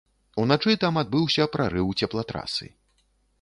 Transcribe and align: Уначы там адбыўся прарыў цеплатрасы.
Уначы 0.43 0.73
там 0.83 0.97
адбыўся 1.01 1.47
прарыў 1.57 1.93
цеплатрасы. 2.01 2.73